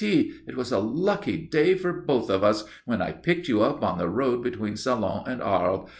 _It 0.47 0.57
was 0.57 0.71
a 0.71 0.79
lucky 0.79 1.37
day 1.37 1.75
for 1.75 1.93
both 1.93 2.31
of 2.31 2.43
us 2.43 2.63
when 2.85 3.03
I 3.03 3.11
picked 3.11 3.47
you 3.47 3.61
up 3.61 3.83
on 3.83 3.99
the 3.99 4.09
road 4.09 4.41
between 4.41 4.75
Salon 4.75 5.25
and 5.27 5.43
Arles. 5.43 5.87